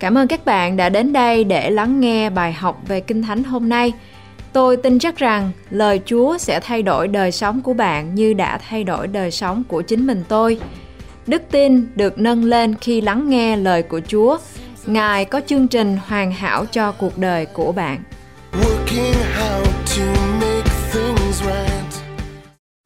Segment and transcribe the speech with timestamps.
[0.00, 3.44] Cảm ơn các bạn đã đến đây để lắng nghe bài học về Kinh Thánh
[3.44, 3.92] hôm nay.
[4.52, 8.58] Tôi tin chắc rằng lời Chúa sẽ thay đổi đời sống của bạn như đã
[8.58, 10.60] thay đổi đời sống của chính mình tôi.
[11.26, 14.38] Đức tin được nâng lên khi lắng nghe lời của Chúa.
[14.86, 18.02] Ngài có chương trình hoàn hảo cho cuộc đời của bạn.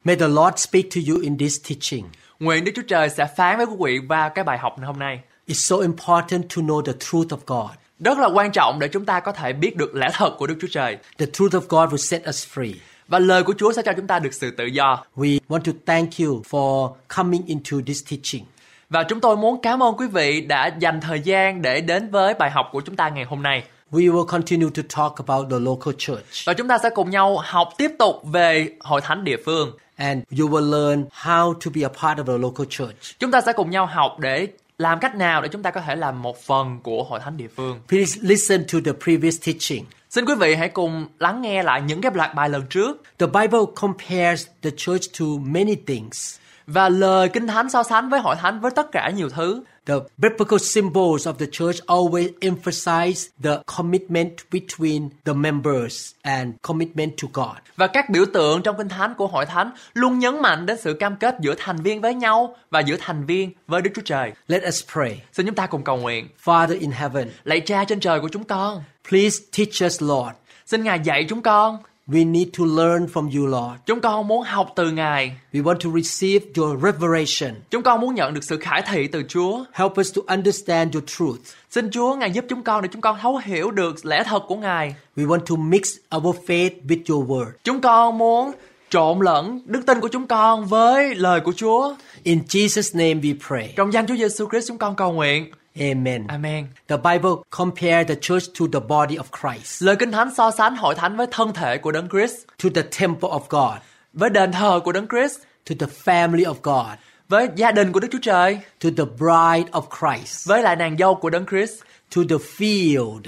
[0.03, 2.05] May the Lord speak to you in this teaching.
[2.39, 5.19] Nguyện Đức Chúa Trời sẽ phán với quý vị qua cái bài học hôm nay.
[5.47, 7.71] It's so important to know the truth of God.
[7.99, 10.55] Rất là quan trọng để chúng ta có thể biết được lẽ thật của Đức
[10.61, 10.97] Chúa Trời.
[11.17, 12.73] The truth of God will set us free.
[13.07, 15.03] Và lời của Chúa sẽ cho chúng ta được sự tự do.
[15.15, 18.45] We want to thank you for coming into this teaching.
[18.89, 22.33] Và chúng tôi muốn cảm ơn quý vị đã dành thời gian để đến với
[22.33, 23.63] bài học của chúng ta ngày hôm nay.
[23.91, 26.45] We will continue to talk about the local church.
[26.45, 29.71] Và chúng ta sẽ cùng nhau học tiếp tục về hội thánh địa phương.
[29.95, 33.19] And you will learn how to be a part of the local church.
[33.19, 34.47] Chúng ta sẽ cùng nhau học để
[34.77, 37.47] làm cách nào để chúng ta có thể làm một phần của hội thánh địa
[37.55, 37.79] phương.
[37.87, 39.85] Please listen to the previous teaching.
[40.09, 43.03] Xin quý vị hãy cùng lắng nghe lại những cái loạt bài lần trước.
[43.17, 46.37] The Bible compares the church to many things.
[46.67, 49.63] Và lời Kinh Thánh so sánh với hội thánh với tất cả nhiều thứ.
[49.85, 57.11] The biblical symbols of the church always emphasize the commitment between the members and commitment
[57.21, 57.57] to God.
[57.77, 60.93] Và các biểu tượng trong Kinh Thánh của hội thánh luôn nhấn mạnh đến sự
[60.93, 64.31] cam kết giữa thành viên với nhau và giữa thành viên với Đức Chúa Trời.
[64.47, 65.21] Let us pray.
[65.33, 66.27] Xin chúng ta cùng cầu nguyện.
[66.43, 70.35] Father in heaven, Lạy Cha trên trời của chúng con, please teach us, Lord.
[70.65, 71.77] xin Ngài dạy chúng con.
[72.07, 73.79] We need to learn from you, Lord.
[73.85, 75.35] Chúng con muốn học từ Ngài.
[75.53, 77.61] We want to receive your revelation.
[77.69, 79.63] Chúng con muốn nhận được sự khải thị từ Chúa.
[79.73, 81.39] Help us to understand your truth.
[81.69, 84.55] Xin Chúa Ngài giúp chúng con để chúng con thấu hiểu được lẽ thật của
[84.55, 84.95] Ngài.
[85.15, 87.51] We want to mix our faith with your word.
[87.63, 88.51] Chúng con muốn
[88.89, 91.95] trộn lẫn đức tin của chúng con với lời của Chúa.
[92.23, 93.73] In Jesus' name we pray.
[93.75, 95.51] Trong danh Chúa Giêsu Christ chúng con cầu nguyện.
[95.79, 96.27] Amen.
[96.27, 96.67] Amen.
[96.87, 100.75] The Bible compares the church to the body of Christ, Lời Kinh Thánh so sánh
[100.75, 103.81] hội thánh với thân thể của Đấng Christ, to the temple of God,
[104.13, 106.97] với đền thờ của Đấng Christ, to the family of God,
[107.29, 110.97] với gia đình của Đức Chúa Trời, to the bride of Christ, với lại nàng
[110.97, 111.81] dâu của Đấng Christ,
[112.15, 113.21] to the field.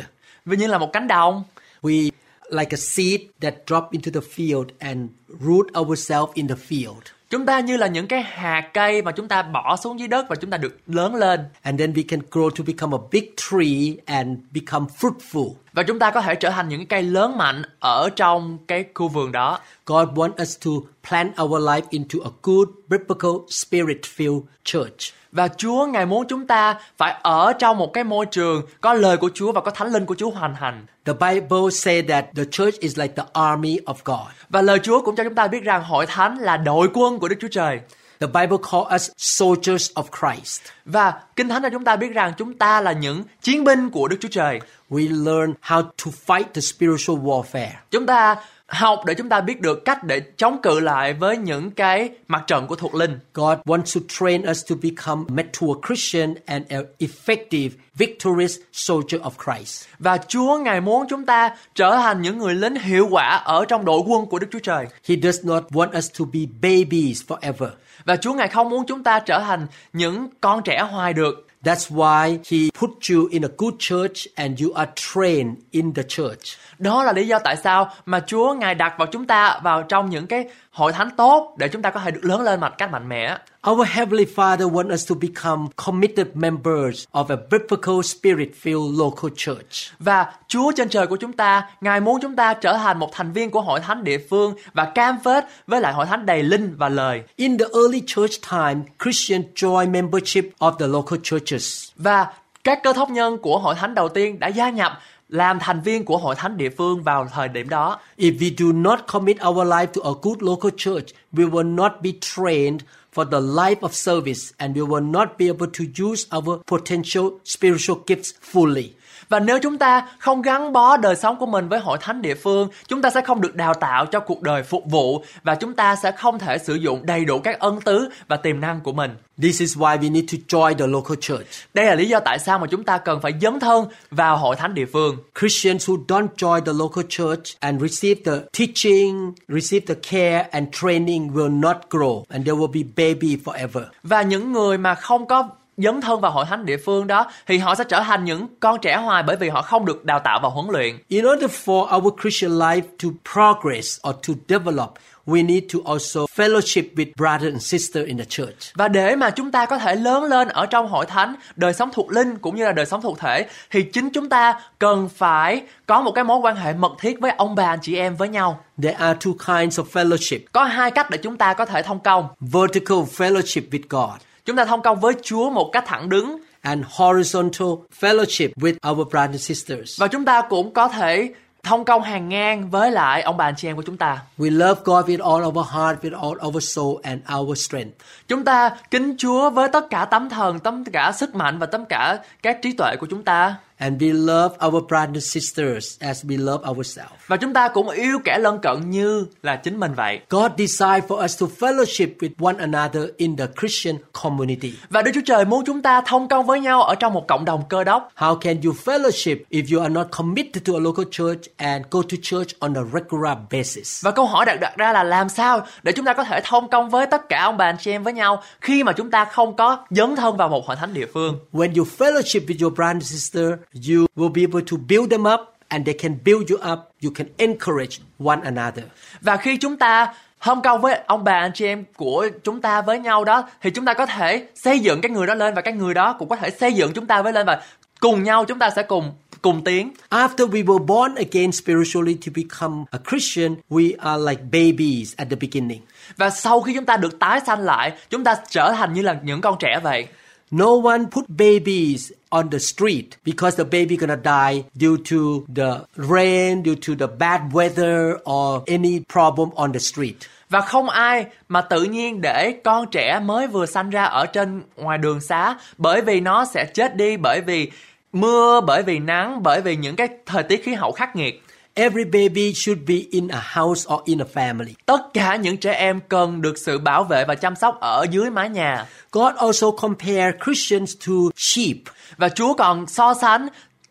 [0.46, 1.44] vì như là một cánh đồng.
[1.82, 2.10] We
[2.50, 5.10] like a seed that drop into the field and
[5.40, 7.17] root ourselves in the field.
[7.30, 10.26] Chúng ta như là những cái hạt cây mà chúng ta bỏ xuống dưới đất
[10.30, 11.40] và chúng ta được lớn lên.
[11.62, 15.54] And then we can grow to become a big tree and become fruitful.
[15.74, 18.86] Và chúng ta có thể trở thành những cái cây lớn mạnh ở trong cái
[18.94, 19.60] khu vườn đó.
[19.86, 20.72] God wants us to
[21.10, 25.17] plant our life into a good, biblical, spirit-filled church.
[25.32, 29.18] Và Chúa Ngài muốn chúng ta phải ở trong một cái môi trường có lời
[29.18, 30.86] của Chúa và có thánh linh của Chúa hoàn hành.
[31.06, 34.28] The Bible says that the church is like the army of God.
[34.50, 37.28] Và lời Chúa cũng cho chúng ta biết rằng hội thánh là đội quân của
[37.28, 37.80] Đức Chúa Trời.
[38.20, 40.62] The Bible calls us soldiers of Christ.
[40.86, 44.08] Và Kinh Thánh cho chúng ta biết rằng chúng ta là những chiến binh của
[44.08, 44.60] Đức Chúa Trời.
[44.90, 47.72] We learn how to fight the spiritual warfare.
[47.92, 48.36] Chúng ta
[48.68, 52.44] học để chúng ta biết được cách để chống cự lại với những cái mặt
[52.48, 53.20] trận của thuộc linh.
[53.34, 59.32] God wants to train us to become mature Christian and an effective, victorious soldier of
[59.46, 59.86] Christ.
[60.00, 63.86] Và Chúa Ngài muốn chúng ta trở thành những người lính hiệu quả ở trong
[63.86, 64.86] đội quân của Đức Chúa Trời.
[65.08, 67.70] He does not want us to be babies forever.
[68.06, 71.47] Và Chúa Ngài không muốn chúng ta trở thành những con trẻ hoài được.
[71.68, 76.04] That's why He put you in a good church and you are trained in the
[76.04, 76.58] church.
[76.80, 80.10] Đó là lý do tại sao mà Chúa Ngài đặt vào chúng ta vào trong
[80.10, 80.46] những cái
[80.78, 83.38] hội thánh tốt để chúng ta có thể được lớn lên một cách mạnh mẽ.
[83.70, 89.94] Our Heavenly Father wants us to become committed members of a biblical spirit-filled local church.
[90.00, 93.32] Và Chúa trên trời của chúng ta, Ngài muốn chúng ta trở thành một thành
[93.32, 96.76] viên của hội thánh địa phương và cam kết với lại hội thánh đầy linh
[96.78, 97.24] và lời.
[97.36, 101.90] In the early church time, Christians joined membership of the local churches.
[101.96, 102.28] Và
[102.64, 105.00] các cơ thóc nhân của hội thánh đầu tiên đã gia nhập
[105.30, 108.00] làm thành viên của hội thánh địa phương vào thời điểm đó.
[108.18, 111.92] If we do not commit our life to a good local church, we will not
[112.02, 112.80] be trained
[113.14, 117.30] for the life of service and we will not be able to use our potential
[117.44, 118.97] spiritual gifts fully.
[119.30, 122.36] Và nếu chúng ta không gắn bó đời sống của mình với hội thánh địa
[122.36, 125.74] phương, chúng ta sẽ không được đào tạo cho cuộc đời phục vụ và chúng
[125.74, 128.92] ta sẽ không thể sử dụng đầy đủ các ân tứ và tiềm năng của
[128.92, 129.16] mình.
[129.42, 131.46] This is why we need to join the local church.
[131.74, 134.56] Đây là lý do tại sao mà chúng ta cần phải dấn thân vào hội
[134.56, 135.18] thánh địa phương.
[135.40, 140.68] Christians who don't join the local church and receive the teaching, receive the care and
[140.82, 143.84] training will not grow and they will be baby forever.
[144.04, 147.58] Và những người mà không có dấn thân vào hội thánh địa phương đó thì
[147.58, 150.40] họ sẽ trở thành những con trẻ hoài bởi vì họ không được đào tạo
[150.44, 150.98] và huấn luyện.
[151.08, 154.94] In order for our Christian life to progress or to develop,
[155.26, 158.74] we need to also fellowship with brothers and sisters in the church.
[158.76, 161.90] Và để mà chúng ta có thể lớn lên ở trong hội thánh, đời sống
[161.94, 165.62] thuộc linh cũng như là đời sống thuộc thể thì chính chúng ta cần phải
[165.86, 168.30] có một cái mối quan hệ mật thiết với ông bà anh chị em với
[168.30, 168.60] nhau.
[168.82, 170.40] There are two kinds of fellowship.
[170.52, 172.28] Có hai cách để chúng ta có thể thông công.
[172.40, 176.86] Vertical fellowship with God Chúng ta thông công với Chúa một cách thẳng đứng and
[176.96, 180.00] horizontal fellowship with our brothers and sisters.
[180.02, 181.34] và chúng ta cũng có thể
[181.64, 184.20] thông công hàng ngang với lại ông bà anh chị em của chúng ta.
[184.38, 187.92] We love God with all our heart, with all our soul and our strength.
[188.28, 191.82] Chúng ta kính Chúa với tất cả tấm thần, tất cả sức mạnh và tất
[191.90, 193.56] cả các trí tuệ của chúng ta.
[193.78, 197.14] And we love our brothers and sisters as we love ourselves.
[197.28, 200.20] Và chúng ta cũng yêu kẻ lân cận như là chính mình vậy.
[200.30, 204.74] God designed for us to fellowship with one another in the Christian community.
[204.90, 207.46] Và Đức Chúa Trời muốn chúng ta thông công với nhau ở trong một cộng
[207.46, 208.12] đồng cơ đốc.
[208.16, 212.02] How can you fellowship if you are not committed to a local church and go
[212.02, 214.06] to church on a regular basis?
[214.06, 216.70] Và câu hỏi đặt đặt ra là làm sao để chúng ta có thể thông
[216.70, 219.26] công với tất cả ông bà anh chị em với nhau khi mà chúng ta
[219.26, 221.40] không có dấn thân vào một hội thánh địa phương.
[221.54, 223.44] When you fellowship with your brother and sister,
[223.90, 226.80] you will be able to build them up and they can build you up.
[227.04, 228.86] You can encourage one another.
[229.22, 232.82] Và khi chúng ta thông công với ông bà anh chị em của chúng ta
[232.82, 235.62] với nhau đó thì chúng ta có thể xây dựng cái người đó lên và
[235.62, 237.62] cái người đó cũng có thể xây dựng chúng ta với lên và
[238.00, 239.94] cùng nhau chúng ta sẽ cùng cùng tiến.
[240.10, 245.28] After we were born again spiritually to become a Christian, we are like babies at
[245.30, 245.82] the beginning.
[246.18, 249.16] Và sau khi chúng ta được tái sanh lại, chúng ta trở thành như là
[249.24, 250.08] những con trẻ vậy.
[250.52, 255.86] No one put babies on the street because the baby gonna die due to the
[255.98, 260.16] rain, due to the bad weather or any problem on the street.
[260.50, 264.64] Và không ai mà tự nhiên để con trẻ mới vừa sanh ra ở trên
[264.76, 267.72] ngoài đường xá bởi vì nó sẽ chết đi bởi vì
[268.14, 271.44] mưa, bởi vì nắng, bởi vì những cái thời tiết khí hậu khắc nghiệt.
[271.80, 274.74] Every baby should be in a house or in a family.
[274.86, 278.30] Tất cả những trẻ em cần được sự bảo vệ và chăm sóc ở dưới
[278.30, 278.86] mái nhà.
[279.12, 281.78] God also compared Christians to sheep.
[282.18, 283.48] Và Chúa còn so sánh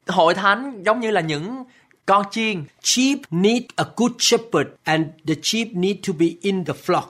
[0.07, 1.65] hội thánh giống như là những
[2.07, 2.65] con chiên.
[2.83, 7.09] Sheep need a good shepherd and the sheep need to be in the flock.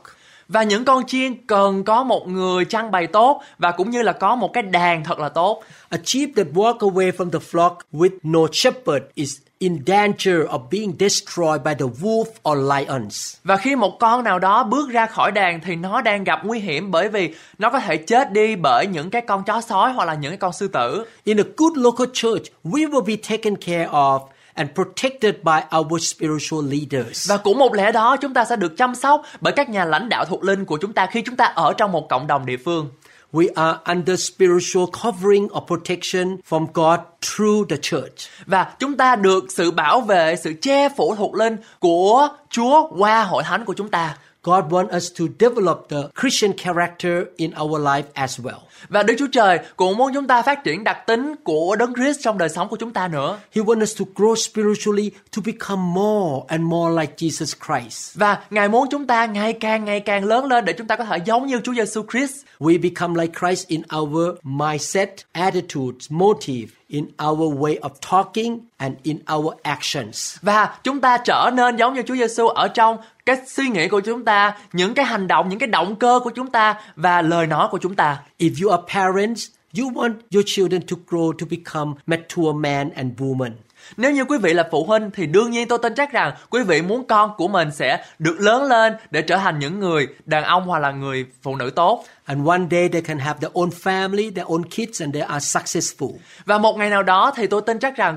[0.48, 4.12] Và những con chiên cần có một người chăn bày tốt và cũng như là
[4.12, 5.62] có một cái đàn thật là tốt.
[5.88, 10.60] A sheep that walk away from the flock with no shepherd is in danger of
[10.70, 13.36] being destroyed by the wolf or lions.
[13.44, 16.58] Và khi một con nào đó bước ra khỏi đàn thì nó đang gặp nguy
[16.58, 20.04] hiểm bởi vì nó có thể chết đi bởi những cái con chó sói hoặc
[20.04, 21.04] là những cái con sư tử.
[21.24, 24.20] In a good local church, we will be taken care of
[24.54, 27.28] and protected by our spiritual leaders.
[27.28, 30.08] Và cũng một lẽ đó chúng ta sẽ được chăm sóc bởi các nhà lãnh
[30.08, 32.56] đạo thuộc linh của chúng ta khi chúng ta ở trong một cộng đồng địa
[32.64, 32.88] phương.
[33.36, 38.28] We are under spiritual covering or protection from God through the church.
[38.46, 43.24] Và chúng ta được sự bảo vệ, sự che phủ thuộc linh của Chúa qua
[43.24, 44.16] hội thánh của chúng ta.
[44.46, 48.60] God wants us to develop the Christian character in our life as well.
[48.88, 52.20] Và Đức Chúa Trời cũng muốn chúng ta phát triển đặc tính của Đấng Christ
[52.22, 53.38] trong đời sống của chúng ta nữa.
[53.52, 58.18] He wants us to grow spiritually to become more and more like Jesus Christ.
[58.18, 61.04] Và Ngài muốn chúng ta ngày càng ngày càng lớn lên để chúng ta có
[61.04, 62.36] thể giống như Chúa Giêsu Christ.
[62.58, 68.94] We become like Christ in our mindset, attitudes, motive, in our way of talking and
[69.02, 70.36] in our actions.
[70.42, 72.96] Và chúng ta trở nên giống như Chúa Giêsu ở trong
[73.26, 76.30] cái suy nghĩ của chúng ta, những cái hành động, những cái động cơ của
[76.30, 78.18] chúng ta và lời nói của chúng ta.
[78.38, 79.46] If you are parents,
[79.78, 83.50] you want your children to grow to become mature men and women.
[83.96, 86.62] Nếu như quý vị là phụ huynh thì đương nhiên tôi tin chắc rằng quý
[86.62, 90.44] vị muốn con của mình sẽ được lớn lên để trở thành những người đàn
[90.44, 92.04] ông hoặc là người phụ nữ tốt.
[92.24, 95.58] And one day they can have their own family, their own kids, and they are
[95.58, 96.12] successful.
[96.44, 98.16] Và một ngày nào đó thì tôi tin chắc rằng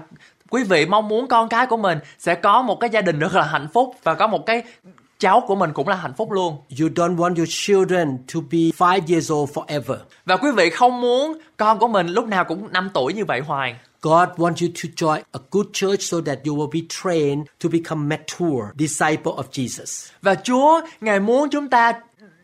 [0.49, 3.35] quý vị mong muốn con cái của mình sẽ có một cái gia đình rất
[3.35, 4.63] là hạnh phúc và có một cái
[5.19, 6.57] cháu của mình cũng là hạnh phúc luôn.
[6.79, 9.97] You don't want your children to be five years old forever.
[10.25, 13.39] Và quý vị không muốn con của mình lúc nào cũng 5 tuổi như vậy
[13.39, 13.75] hoài.
[14.01, 17.69] God wants you to join a good church so that you will be trained to
[17.69, 20.11] become mature disciple of Jesus.
[20.21, 21.93] Và Chúa, Ngài muốn chúng ta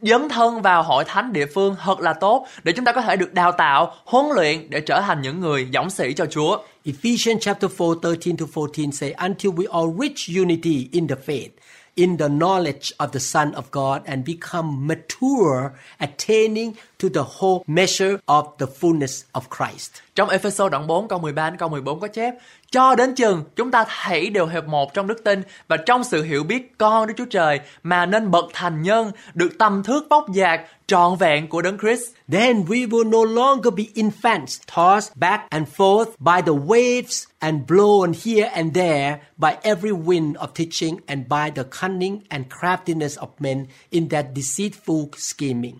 [0.01, 3.15] dấn thân vào hội thánh địa phương thật là tốt để chúng ta có thể
[3.15, 6.57] được đào tạo, huấn luyện để trở thành những người dõng sĩ cho Chúa.
[6.83, 11.49] Ephesians chapter 4, 13 to 14 say, Until we all reach unity in the faith,
[11.95, 17.63] in the knowledge of the Son of God, and become mature, attaining to the whole
[17.67, 19.91] measure of the fullness of Christ.
[20.15, 22.33] Trong Ephesos đoạn 4 câu 13 đến câu 14 có chép
[22.71, 26.23] Cho đến chừng chúng ta hãy đều hợp một trong đức tin và trong sự
[26.23, 30.25] hiểu biết con Đức Chúa Trời mà nên bậc thành nhân được tầm thước vóc
[30.35, 32.03] dạc trọn vẹn của Đấng Christ.
[32.31, 37.61] Then we will no longer be infants tossed back and forth by the waves and
[37.67, 43.17] blown here and there by every wind of teaching and by the cunning and craftiness
[43.17, 45.75] of men in their deceitful scheming.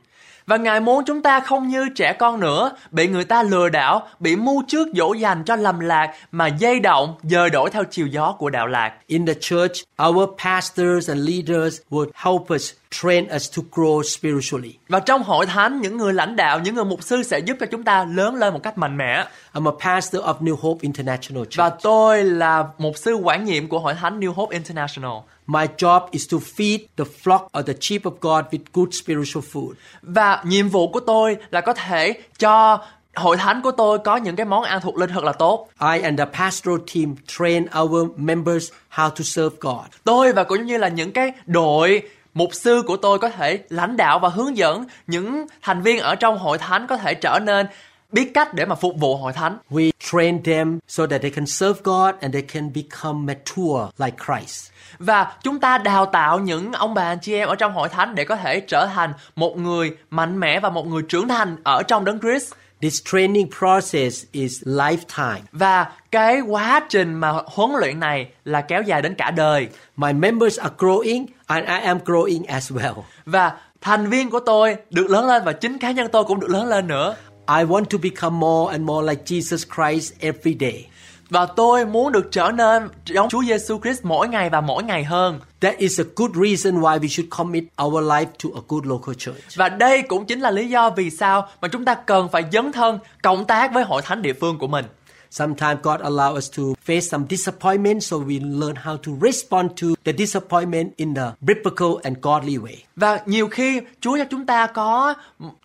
[0.47, 4.07] Và Ngài muốn chúng ta không như trẻ con nữa, bị người ta lừa đảo,
[4.19, 8.07] bị mưu trước dỗ dành cho lầm lạc mà dây động, dời đổi theo chiều
[8.07, 8.93] gió của đạo lạc.
[9.07, 14.73] In the church, our pastors and leaders would help us train us to grow spiritually.
[14.89, 17.65] Và trong hội thánh, những người lãnh đạo, những người mục sư sẽ giúp cho
[17.65, 19.25] chúng ta lớn lên một cách mạnh mẽ.
[19.53, 21.57] I'm a pastor of New Hope International Church.
[21.57, 25.11] Và tôi là mục sư quản nhiệm của hội thánh New Hope International.
[25.47, 29.45] My job is to feed the flock of the sheep of God with good spiritual
[29.51, 29.73] food.
[30.01, 32.79] Và nhiệm vụ của tôi là có thể cho
[33.15, 35.69] hội thánh của tôi có những cái món ăn thuộc linh thật là tốt.
[35.93, 39.85] I and the pastoral team train our members how to serve God.
[40.03, 42.01] Tôi và cũng như là những cái đội
[42.33, 46.15] mục sư của tôi có thể lãnh đạo và hướng dẫn những thành viên ở
[46.15, 47.67] trong hội thánh có thể trở nên
[48.11, 49.57] biết cách để mà phục vụ hội thánh.
[49.69, 54.17] We train them so that they can serve God and they can become mature like
[54.25, 54.71] Christ.
[54.99, 58.15] Và chúng ta đào tạo những ông bà anh chị em ở trong hội thánh
[58.15, 61.83] để có thể trở thành một người mạnh mẽ và một người trưởng thành ở
[61.83, 62.53] trong đấng Christ.
[62.81, 65.39] This training process is lifetime.
[65.51, 69.67] Và cái quá trình mà huấn luyện này là kéo dài đến cả đời.
[69.97, 72.93] My members are growing and I am growing as well.
[73.25, 76.49] Và thành viên của tôi được lớn lên và chính cá nhân tôi cũng được
[76.49, 77.15] lớn lên nữa.
[77.47, 80.85] I want to become more and more like Jesus Christ every day.
[81.29, 85.03] Và tôi muốn được trở nên giống Chúa Giêsu Christ mỗi ngày và mỗi ngày
[85.03, 85.39] hơn.
[85.61, 89.15] That is a good reason why we should commit our life to a good local
[89.17, 89.55] church.
[89.55, 92.71] Và đây cũng chính là lý do vì sao mà chúng ta cần phải dấn
[92.71, 94.85] thân cộng tác với hội thánh địa phương của mình.
[95.31, 99.87] Sometimes God allow us to face some disappointment so we learn how to respond to
[100.03, 102.75] the disappointment in the biblical and godly way.
[102.95, 105.13] Và nhiều khi Chúa cho chúng ta có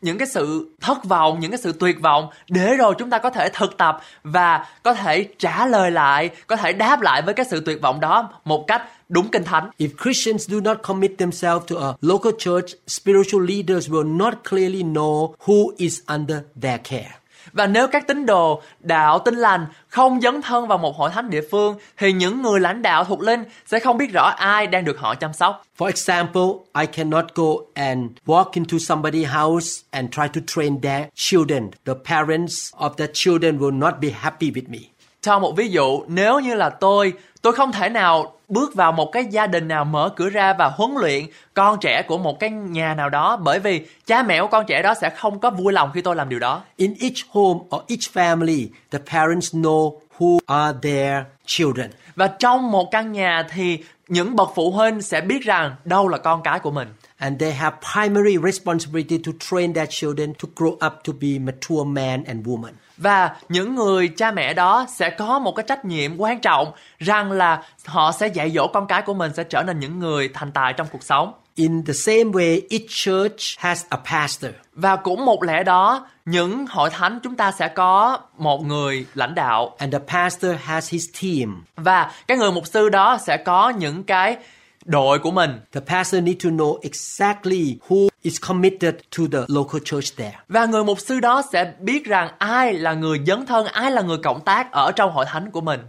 [0.01, 3.31] những cái sự thất vọng, những cái sự tuyệt vọng để rồi chúng ta có
[3.31, 7.47] thể thực tập và có thể trả lời lại, có thể đáp lại với cái
[7.51, 9.71] sự tuyệt vọng đó một cách đúng kinh thánh.
[9.79, 14.83] If Christians do not commit themselves to a local church, spiritual leaders will not clearly
[14.83, 17.11] know who is under their care.
[17.53, 21.31] Và nếu các tín đồ đạo tin lành không dấn thân vào một hội thánh
[21.31, 24.85] địa phương thì những người lãnh đạo thuộc linh sẽ không biết rõ ai đang
[24.85, 25.63] được họ chăm sóc.
[25.79, 26.43] For example,
[26.81, 31.71] I cannot go and walk into somebody's house and try to train their children.
[31.85, 34.79] The parents of the children will not be happy with me.
[35.23, 39.13] Cho một ví dụ, nếu như là tôi, tôi không thể nào bước vào một
[39.13, 42.51] cái gia đình nào mở cửa ra và huấn luyện con trẻ của một cái
[42.51, 45.73] nhà nào đó bởi vì cha mẹ của con trẻ đó sẽ không có vui
[45.73, 46.63] lòng khi tôi làm điều đó.
[46.77, 51.91] In each home or each family, the parents know who are their children.
[52.17, 53.79] Và trong một căn nhà thì
[54.09, 56.89] những bậc phụ huynh sẽ biết rằng đâu là con cái của mình.
[57.21, 61.85] And they have primary responsibility to train their children to grow up to be mature
[61.87, 62.73] man and woman.
[62.97, 67.33] Và những người cha mẹ đó sẽ có một cái trách nhiệm quan trọng rằng
[67.33, 70.53] là họ sẽ dạy dỗ con cái của mình sẽ trở nên những người thành
[70.53, 71.33] tài trong cuộc sống.
[71.55, 74.51] In the same way, each church has a pastor.
[74.75, 79.35] Và cũng một lẽ đó, những hội thánh chúng ta sẽ có một người lãnh
[79.35, 81.65] đạo And the pastor has his team.
[81.77, 84.37] và cái người mục sư đó sẽ có những cái
[84.85, 89.81] đội của mình The pastor need to know exactly who is committed to the local
[89.85, 90.39] church there.
[90.49, 94.03] và người mục sư đó sẽ biết rằng ai là người dấn thân, ai là
[94.03, 95.81] người cộng tác ở trong hội thánh của mình.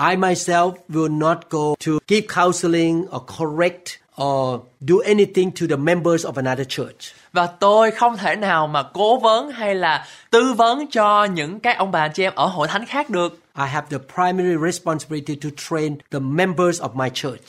[0.00, 3.88] I myself will not go to give counseling or correct
[4.22, 7.14] or do anything to the members of another church.
[7.32, 11.74] Và tôi không thể nào mà cố vấn hay là tư vấn cho những cái
[11.74, 13.38] ông bà chị em ở hội thánh khác được.
[13.58, 17.44] I have the primary responsibility to train the members of my church.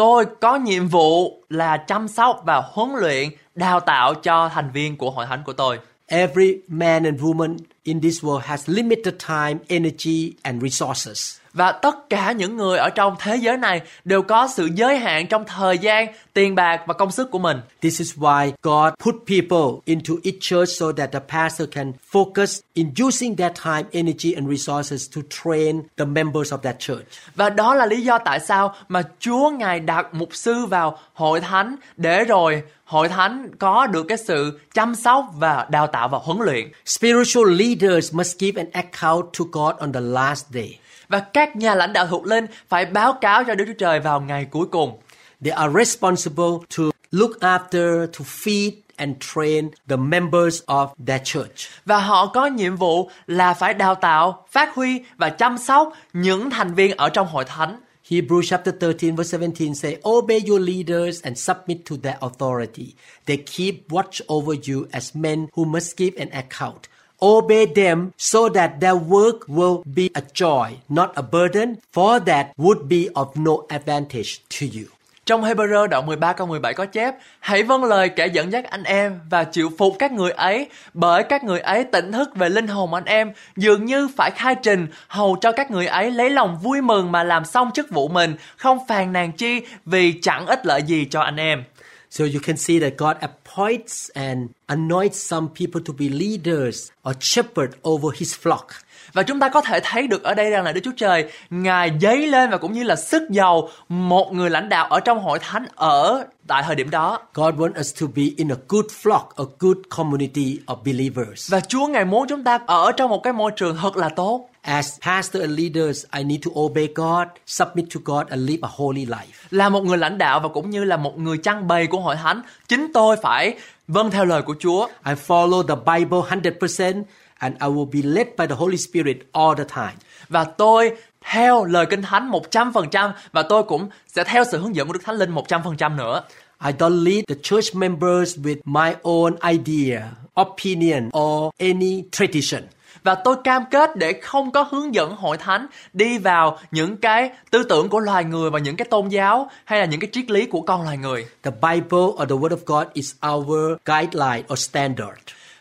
[0.00, 4.96] Tôi có nhiệm vụ là chăm sóc và huấn luyện, đào tạo cho thành viên
[4.96, 5.78] của hội thánh của tôi.
[6.06, 11.39] Every man and woman in this world has limited time, energy, and resources.
[11.54, 15.26] Và tất cả những người ở trong thế giới này đều có sự giới hạn
[15.26, 17.60] trong thời gian, tiền bạc và công sức của mình.
[17.82, 22.60] This is why God put people into each church so that the pastor can focus
[22.74, 27.04] in using their time, energy, and resources to train the members of that church.
[27.34, 31.40] Và đó là lý do tại sao mà Chúa Ngài đặt mục sư vào hội
[31.40, 36.18] thánh để rồi hội thánh có được cái sự chăm sóc và đào tạo và
[36.22, 36.72] huấn luyện.
[36.86, 40.78] Spiritual leaders must give an account to God on the last day.
[41.10, 44.20] Và các nhà lãnh đạo thuộc linh phải báo cáo cho Đức Chúa Trời vào
[44.20, 44.98] ngày cuối cùng.
[45.44, 51.68] They are responsible to look after, to feed, and train the members of their church.
[51.84, 56.50] Và họ có nhiệm vụ là phải đào tạo, phát huy và chăm sóc những
[56.50, 57.76] thành viên ở trong hội thánh.
[58.08, 62.94] Hebrews chapter 13 verse 17 say, Obey your leaders and submit to their authority.
[63.26, 66.80] They keep watch over you as men who must give an account.
[67.22, 72.46] Obey them so that their work will be a joy, not a burden, for that
[72.56, 74.86] would be of no advantage to you.
[75.26, 78.82] Trong Hebrew đoạn 13 câu 17 có chép Hãy vâng lời kẻ dẫn dắt anh
[78.82, 82.66] em và chịu phục các người ấy bởi các người ấy tỉnh thức về linh
[82.66, 86.58] hồn anh em dường như phải khai trình hầu cho các người ấy lấy lòng
[86.62, 90.66] vui mừng mà làm xong chức vụ mình không phàn nàn chi vì chẳng ích
[90.66, 91.64] lợi gì cho anh em.
[92.10, 97.14] So you can see that God appoints and anoints some people to be leaders or
[97.20, 98.64] shepherd over his flock.
[99.12, 101.98] Và chúng ta có thể thấy được ở đây rằng là Đức Chúa Trời Ngài
[102.00, 105.38] dấy lên và cũng như là sức giàu một người lãnh đạo ở trong hội
[105.38, 107.18] thánh ở tại thời điểm đó.
[107.34, 111.52] God wants us to be in a good flock, a good community of believers.
[111.52, 114.49] Và Chúa Ngài muốn chúng ta ở trong một cái môi trường thật là tốt.
[114.62, 118.68] As pastor and leaders, I need to obey God, submit to God, and live a
[118.72, 119.46] holy life.
[119.50, 122.16] Là một người lãnh đạo và cũng như là một người chăn bày của hội
[122.16, 123.54] thánh, chính tôi phải
[123.88, 124.88] vâng theo lời của Chúa.
[125.06, 127.02] I follow the Bible 100%
[127.38, 129.94] and I will be led by the Holy Spirit all the time.
[130.28, 134.86] Và tôi theo lời Kinh Thánh 100% và tôi cũng sẽ theo sự hướng dẫn
[134.86, 136.22] của Đức Thánh Linh 100% nữa.
[136.66, 140.02] I don't lead the church members with my own idea,
[140.40, 142.62] opinion, or any tradition.
[143.02, 147.30] Và tôi cam kết để không có hướng dẫn hội thánh đi vào những cái
[147.50, 150.30] tư tưởng của loài người và những cái tôn giáo hay là những cái triết
[150.30, 151.26] lý của con loài người.
[151.42, 155.18] The Bible or the Word of God is our guideline or standard.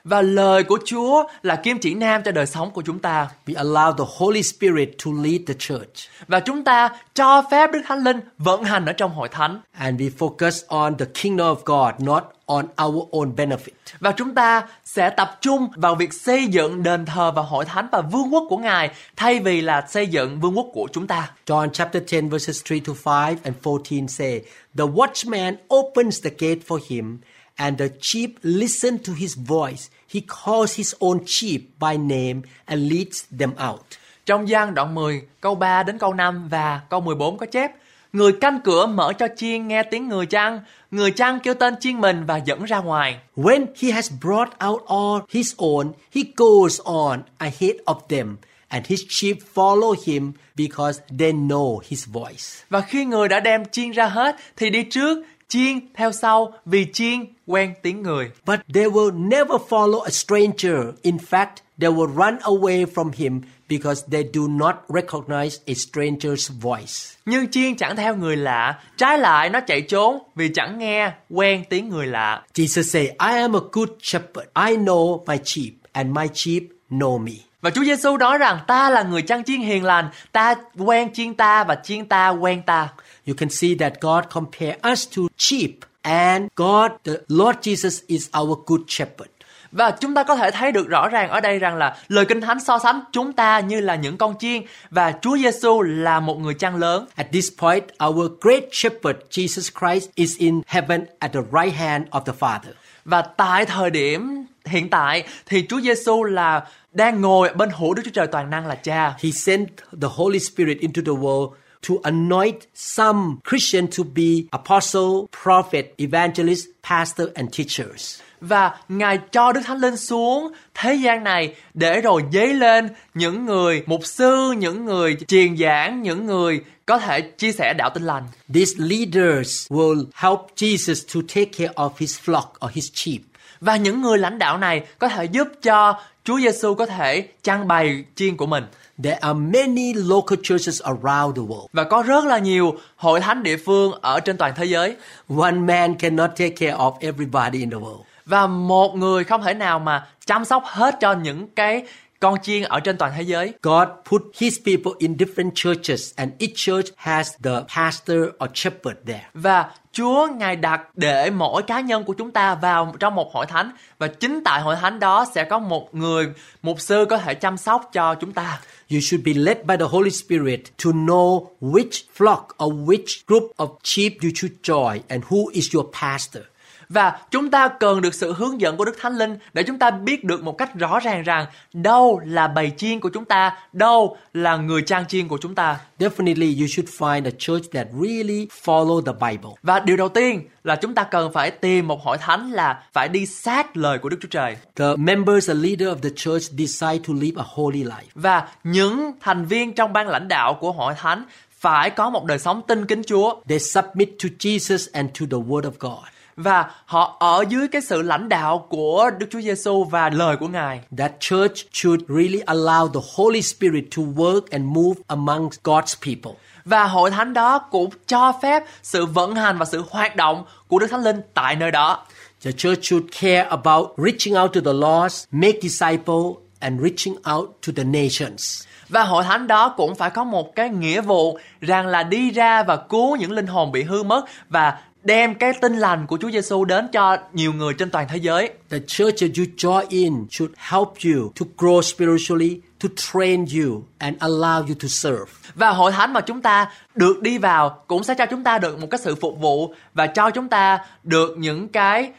[0.10, 3.30] Và lời của Chúa là kim chỉ nam cho đời sống của chúng ta.
[3.46, 6.10] We allow the Holy Spirit to lead the church.
[6.28, 9.62] Và chúng ta cho phép Đức Thánh Linh vận hành ở trong hội thánh.
[9.72, 13.70] And we focus on the kingdom of God, not on our own benefit.
[14.00, 17.88] Và chúng ta sẽ tập trung vào việc xây dựng đền thờ và hội thánh
[17.92, 21.32] và vương quốc của Ngài thay vì là xây dựng vương quốc của chúng ta.
[21.46, 24.42] John chapter 10 verses 3 to 5 and 14 say,
[24.78, 27.18] The watchman opens the gate for him,
[27.56, 29.90] and the sheep listen to his voice.
[30.10, 33.82] He calls his own sheep by name and leads them out.
[34.26, 37.72] Trong gian đoạn 10, câu 3 đến câu 5 và câu 14 có chép
[38.14, 40.60] Người canh cửa mở cho chiên nghe tiếng người chăn,
[40.92, 43.20] người chăn kêu tên chiên mình và dẫn ra ngoài.
[43.36, 48.36] When he has brought out all his own, he goes on ahead of them,
[48.68, 52.66] and his sheep follow him because they know his voice.
[52.70, 56.86] Và khi người đã đem chiên ra hết thì đi trước, chiên theo sau vì
[56.94, 58.32] chiên quen tiếng người.
[58.46, 60.78] But they will never follow a stranger.
[61.02, 66.50] In fact, they will run away from him because they do not recognize a stranger's
[66.62, 67.18] voice.
[67.26, 71.64] Nhưng chiên chẳng theo người lạ, trái lại nó chạy trốn vì chẳng nghe quen
[71.70, 72.42] tiếng người lạ.
[72.54, 74.48] Jesus say, I am a good shepherd.
[74.70, 77.34] I know my sheep, and my sheep know me.
[77.62, 81.34] Và Chúa Giêsu nói rằng ta là người chăn chiên hiền lành, ta quen chiên
[81.34, 82.90] ta và chiên ta quen ta.
[83.30, 88.30] You can see that God compare us to sheep, and God, the Lord Jesus is
[88.40, 89.30] our good shepherd.
[89.72, 92.42] Và chúng ta có thể thấy được rõ ràng ở đây rằng là lời Kinh
[92.42, 96.40] Thánh so sánh chúng ta như là những con chiên và Chúa Giêsu là một
[96.40, 97.06] người chăn lớn.
[97.16, 102.08] At this point, our great shepherd, Jesus Christ, is in heaven at the right hand
[102.12, 102.72] of the Father.
[103.06, 108.02] Và tại thời điểm hiện tại thì Chúa Giêsu là đang ngồi bên hữu Đức
[108.06, 109.14] Chúa Trời toàn năng là Cha.
[109.24, 109.68] He sent
[110.02, 111.50] the Holy Spirit into the world
[111.88, 118.22] to anoint some Christian to be apostle, prophet, evangelist, pastor, and teachers.
[118.42, 123.46] Và Ngài cho Đức Thánh Linh xuống thế gian này để rồi dấy lên những
[123.46, 128.04] người mục sư, những người truyền giảng, những người có thể chia sẻ đạo tin
[128.04, 128.24] lành.
[128.54, 133.22] These leaders will help Jesus to take care of his flock or his sheep.
[133.60, 137.68] Và những người lãnh đạo này có thể giúp cho Chúa Giêsu có thể trang
[137.68, 138.64] bày chiên của mình.
[139.04, 141.68] There are many local churches around the world.
[141.74, 144.96] Và có rất là nhiều hội thánh địa phương ở trên toàn thế giới.
[145.38, 148.02] One man cannot take care of everybody in the world.
[148.26, 151.84] Và một người không thể nào mà chăm sóc hết cho những cái
[152.20, 153.54] con chiên ở trên toàn thế giới.
[153.64, 158.98] God put his people in different churches and each church has the pastor or shepherd
[159.06, 159.26] there.
[159.34, 163.46] Và Chúa Ngài đặt để mỗi cá nhân của chúng ta vào trong một hội
[163.46, 166.28] thánh và chính tại hội thánh đó sẽ có một người
[166.62, 168.60] mục sư có thể chăm sóc cho chúng ta.
[168.90, 173.54] You should be led by the Holy Spirit to know which flock or which group
[173.60, 176.48] of sheep you should join and who is your pastor.
[176.94, 179.92] Và chúng ta cần được sự hướng dẫn của Đức Thánh Linh để chúng ta
[179.92, 184.18] biết được một cách rõ ràng rằng đâu là bầy chiên của chúng ta, đâu
[184.34, 185.80] là người trang chiên của chúng ta.
[186.00, 189.50] Definitely, you should find a church that really follow the Bible.
[189.64, 193.08] Và điều đầu tiên là chúng ta cần phải tìm một hội thánh là phải
[193.08, 194.58] đi sát lời của Đức Chúa Trời.
[194.76, 198.10] The members and leader of the church decide to live a holy life.
[198.16, 201.26] Và những thành viên trong ban lãnh đạo của hội thánh
[201.60, 205.38] phải có một đời sống tinh kính Chúa They submit to Jesus and to the
[205.48, 206.19] Word of God.
[206.40, 210.48] Và họ ở dưới cái sự lãnh đạo của Đức Chúa Giêsu và lời của
[210.48, 210.82] Ngài.
[210.98, 216.40] That church should really allow the Holy Spirit to work and move among God's people.
[216.66, 220.80] Và hội thánh đó cũng cho phép sự vận hành và sự hoạt động của
[220.80, 222.06] Đức Thánh Linh tại nơi đó.
[222.44, 227.50] The church should care about reaching out to the lost, make disciples, and reaching out
[227.68, 228.64] to the nations.
[228.90, 232.64] Và hội thánh đó cũng phải có một cái nghĩa vụ rằng là đi ra
[232.64, 236.32] và cứu những linh hồn bị hư mất và đem cái tin lành của Chúa
[236.32, 238.50] Giêsu đến cho nhiều người trên toàn thế giới.
[238.70, 243.84] The church that you join in should help you to grow spiritually, to train you,
[243.98, 245.32] and allow you to serve.
[245.56, 248.80] Và hội thánh mà chúng ta được đi vào cũng sẽ cho chúng ta được
[248.80, 252.12] một cái sự phục vụ và cho chúng ta được những cái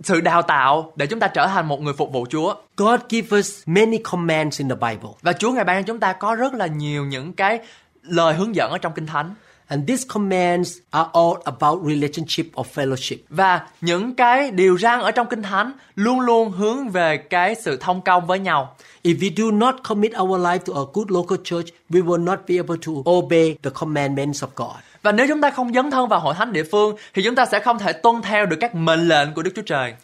[0.00, 2.54] sự đào tạo để chúng ta trở thành một người phục vụ Chúa.
[2.76, 5.10] God gives us many commands in the Bible.
[5.22, 7.58] Và Chúa ngày ban cho chúng ta có rất là nhiều những cái
[8.02, 9.34] lời hướng dẫn ở trong Kinh Thánh.
[9.68, 13.16] And these commands are all about relationship or fellowship.
[13.28, 17.76] Và những cái điều răn ở trong Kinh Thánh luôn luôn hướng về cái sự
[17.76, 18.76] thông công với nhau.
[19.02, 22.38] If we do not commit our life to a good local church, we will not
[22.48, 24.76] be able to obey the commandments of God.
[25.02, 27.46] Và nếu chúng ta không dấn thân vào hội thánh địa phương thì chúng ta
[27.46, 29.94] sẽ không thể tuân theo được các mệnh lệnh của Đức Chúa Trời.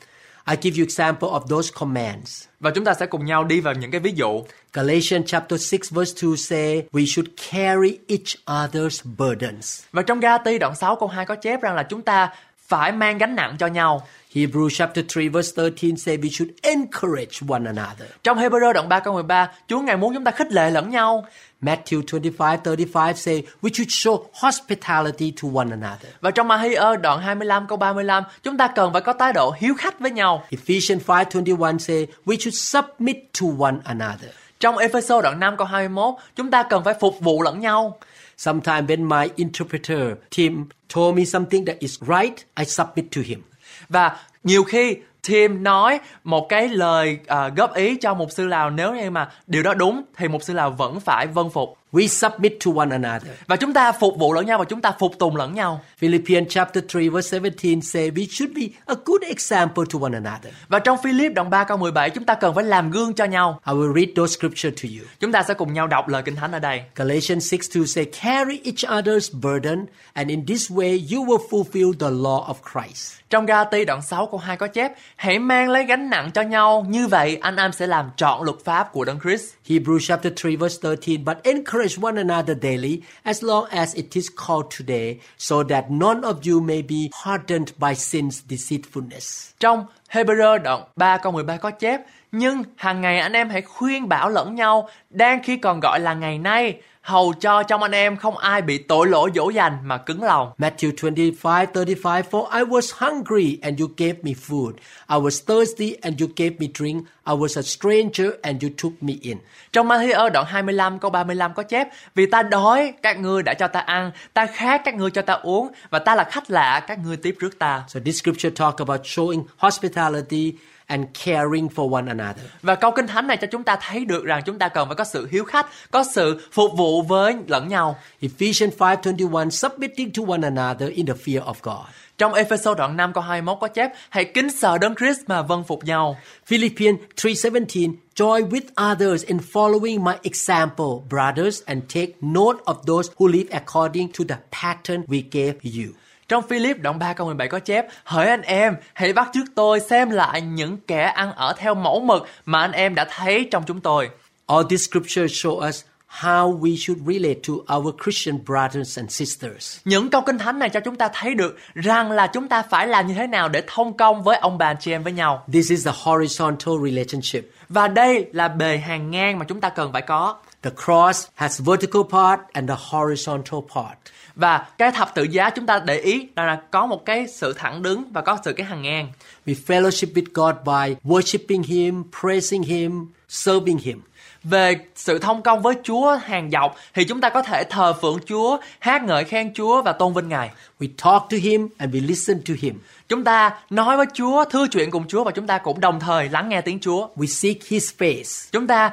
[0.51, 2.45] I give you example of those commands.
[2.63, 4.45] Và chúng ta sẽ cùng nhau đi vào những cái ví dụ.
[4.73, 9.83] Galatians chapter 6 verse 2 say we should carry each other's burdens.
[9.93, 12.31] Và trong Ga-ti đoạn 6 câu 2 có chép rằng là chúng ta
[12.67, 14.07] phải mang gánh nặng cho nhau.
[14.35, 18.07] Hebrews chapter 3 verse 13 say we should encourage one another.
[18.23, 21.27] Trong Hebrew đoạn 3 câu 13, Chúa ngài muốn chúng ta khích lệ lẫn nhau.
[21.63, 26.13] Matthew 25 35 say we should show hospitality to one another.
[26.21, 29.75] Và trong Ma-hi-ơ đoạn 25 câu 35, chúng ta cần phải có thái độ hiếu
[29.79, 30.45] khách với nhau.
[30.51, 34.31] Ephesians 5:21 say we should submit to one another.
[34.61, 37.99] Trong Ephesos đoạn 5 câu 21, chúng ta cần phải phục vụ lẫn nhau.
[38.37, 40.01] Sometimes when my interpreter
[40.37, 40.65] Tim
[40.95, 43.43] told me something that is right, I submit to him.
[43.89, 44.97] Và nhiều khi
[45.29, 49.31] Tim nói một cái lời uh, góp ý cho mục sư Lào nếu như mà
[49.47, 51.79] điều đó đúng thì mục sư Lào vẫn phải vâng phục.
[51.93, 53.33] We submit to one another.
[53.47, 55.81] Và chúng ta phục vụ lẫn nhau và chúng ta phục tùng lẫn nhau.
[55.99, 60.55] Philippians chapter 3 verse 17 say we should be a good example to one another.
[60.69, 63.61] Và trong Philip đoạn 3 câu 17 chúng ta cần phải làm gương cho nhau.
[63.67, 65.07] I will read those scripture to you.
[65.21, 66.83] Chúng ta sẽ cùng nhau đọc lời Kinh Thánh ở đây.
[66.97, 71.93] Galatians 6 2 say, Carry each other's burden, and in this way you will fulfill
[71.93, 73.23] the law of Christ.
[73.33, 76.87] Trong Ga-ti đoạn 6 câu 2 có chép Hãy mang lấy gánh nặng cho nhau
[76.89, 80.51] Như vậy anh em sẽ làm trọn luật pháp của Đấng Christ Hebrews chapter 3
[80.61, 85.21] verse 13, but encourage encourage one another daily as long as it is called today,
[85.39, 89.55] so that none of you may be hardened by sin's deceitfulness.
[89.61, 92.01] Trong Hebrew đoạn 3 câu 13 có chép
[92.33, 96.15] Nhưng hàng ngày anh em hãy khuyên bảo lẫn nhau Đang khi còn gọi là
[96.15, 99.97] ngày nay Hầu cho trong anh em không ai bị tội lỗi dỗ dành mà
[99.99, 104.73] cứng lòng Matthew 25 35, for I was hungry and you gave me food.
[105.09, 107.07] I was thirsty and you gave me drink.
[107.27, 109.39] I was a stranger and you took me in.
[109.73, 113.69] Trong Ma-thi-ơ đoạn 25 câu 35 có chép Vì ta đói các ngươi đã cho
[113.69, 116.99] ta ăn Ta khát các ngươi cho ta uống Và ta là khách lạ các
[116.99, 120.53] ngươi tiếp rước ta So this scripture talk about showing hospitality
[120.93, 122.45] and caring for one another.
[122.63, 124.97] Và câu kinh thánh này cho chúng ta thấy được rằng chúng ta cần phải
[124.97, 127.97] có sự hiếu khách, có sự phục vụ với lẫn nhau.
[128.21, 131.87] Ephesians 5:21 submitting to one another in the fear of God.
[132.19, 135.65] Trong Ephesos đoạn 5 câu 21 có chép Hãy kính sợ đấng Christ mà vâng
[135.65, 136.17] phục nhau.
[136.47, 143.13] Philippians 3:17 join with others in following my example brothers and take note of those
[143.17, 145.93] who live according to the pattern we gave you.
[146.33, 149.81] Trong Philip đoạn 3 câu 17 có chép Hỡi anh em, hãy bắt chước tôi
[149.81, 153.63] xem lại những kẻ ăn ở theo mẫu mực mà anh em đã thấy trong
[153.67, 154.11] chúng tôi.
[154.47, 155.85] All these scriptures show us
[156.21, 159.79] how we should relate to our Christian brothers and sisters.
[159.85, 162.87] Những câu kinh thánh này cho chúng ta thấy được rằng là chúng ta phải
[162.87, 165.45] làm như thế nào để thông công với ông bà chị em với nhau.
[165.53, 167.51] This is the horizontal relationship.
[167.69, 170.37] Và đây là bề hàng ngang mà chúng ta cần phải có.
[170.63, 173.99] The cross has vertical part and the horizontal part.
[174.35, 177.83] Và cái thập tự giá chúng ta để ý là có một cái sự thẳng
[177.83, 179.13] đứng và có sự cái hàng ngang.
[179.47, 184.03] We fellowship with God by worshiping Him, praising Him, serving Him.
[184.45, 188.19] về sự thông công với Chúa hàng dọc thì chúng ta có thể thờ phượng
[188.27, 190.51] Chúa, hát ngợi khen Chúa và tôn vinh Ngài.
[190.81, 192.79] We talk to Him and we listen to Him.
[193.09, 196.29] Chúng ta nói với Chúa, thư chuyện cùng Chúa và chúng ta cũng đồng thời
[196.29, 197.09] lắng nghe tiếng Chúa.
[197.17, 198.49] We seek His face.
[198.53, 198.93] Chúng ta